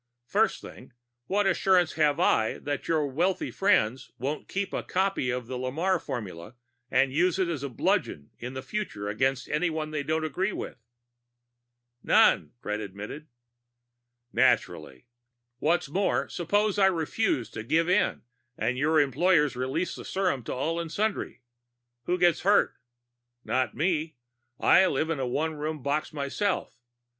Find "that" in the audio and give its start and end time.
2.57-2.87